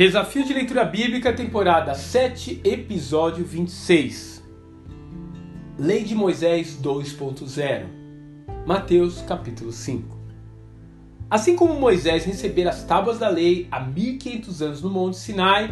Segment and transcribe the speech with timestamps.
[0.00, 4.42] Desafio de Leitura Bíblica, temporada 7, episódio 26.
[5.78, 7.84] Lei de Moisés 2.0.
[8.66, 10.16] Mateus capítulo 5.
[11.28, 15.68] Assim como Moisés recebera as tábuas da lei há 1500 anos no Monte Sinai,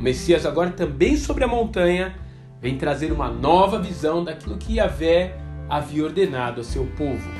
[0.00, 2.16] o Messias agora também sobre a montanha
[2.60, 5.36] vem trazer uma nova visão daquilo que Yahvé
[5.70, 7.30] havia ordenado a seu povo.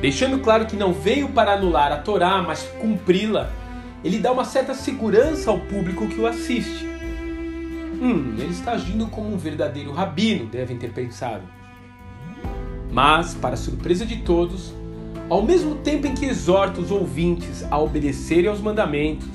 [0.00, 3.50] Deixando claro que não veio para anular a Torá, mas cumpri-la,
[4.02, 6.86] ele dá uma certa segurança ao público que o assiste.
[8.00, 11.42] Hum, ele está agindo como um verdadeiro rabino, devem ter pensado.
[12.90, 14.74] Mas, para surpresa de todos,
[15.28, 19.28] ao mesmo tempo em que exorta os ouvintes a obedecerem aos mandamentos,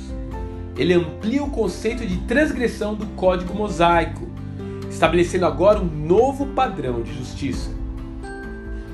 [0.75, 4.27] ele amplia o conceito de transgressão do código mosaico,
[4.89, 7.69] estabelecendo agora um novo padrão de justiça.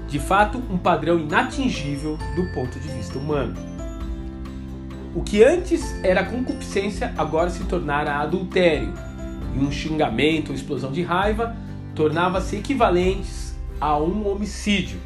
[0.08, 3.56] De fato, um padrão inatingível do ponto de vista humano.
[5.14, 8.94] O que antes era concupiscência agora se tornara adultério,
[9.54, 11.54] e um xingamento ou explosão de raiva
[11.94, 14.98] tornava-se equivalentes a um homicídio.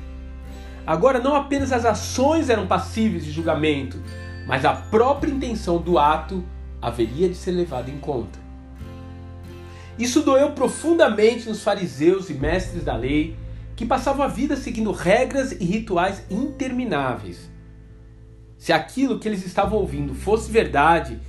[0.86, 4.00] Agora, não apenas as ações eram passíveis de julgamento,
[4.45, 6.44] mas a própria intenção do ato
[6.80, 8.38] haveria de ser levada em conta.
[9.97, 13.36] Isso doeu profundamente nos fariseus e mestres da lei,
[13.75, 17.55] que passavam a vida seguindo regras e rituais intermináveis.
[18.58, 21.20] Se aquilo que eles estavam ouvindo fosse verdade,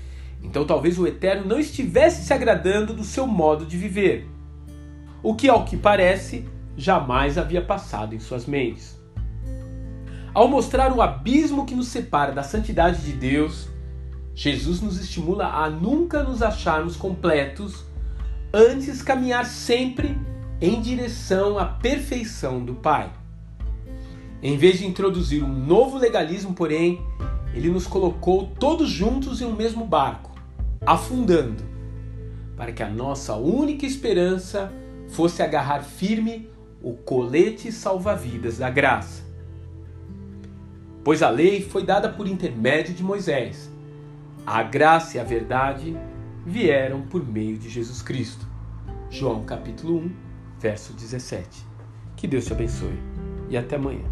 [0.42, 4.28] então talvez o Eterno não estivesse se agradando do seu modo de viver.
[5.22, 8.96] O que, ao que parece, jamais havia passado em suas mentes.
[10.33, 13.68] Ao mostrar o abismo que nos separa da santidade de Deus,
[14.34, 17.84] Jesus nos estimula a nunca nos acharmos completos,
[18.52, 20.16] antes caminhar sempre
[20.61, 23.11] em direção à perfeição do Pai.
[24.42, 27.01] Em vez de introduzir um novo legalismo, porém,
[27.55, 30.34] ele nos colocou todos juntos em um mesmo barco,
[30.84, 31.65] afundando,
[32.57, 34.73] para que a nossa única esperança
[35.08, 36.48] fosse agarrar firme
[36.83, 39.25] o colete salva-vidas da graça.
[41.02, 43.70] Pois a lei foi dada por intermédio de Moisés
[44.46, 45.96] a graça e a verdade
[46.46, 48.46] vieram por meio de Jesus Cristo.
[49.11, 50.13] João capítulo 1,
[50.61, 51.67] verso 17.
[52.14, 52.96] Que Deus te abençoe
[53.51, 54.05] e até amanhã.